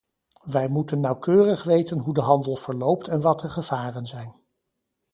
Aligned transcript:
Wij 0.43 0.67
moeten 0.69 0.99
nauwkeurig 0.99 1.63
weten 1.63 1.99
hoe 1.99 2.13
de 2.13 2.21
handel 2.21 2.55
verloopt 2.55 3.07
en 3.07 3.21
wat 3.21 3.39
de 3.39 3.49
gevaren 3.49 4.05
zijn. 4.05 4.35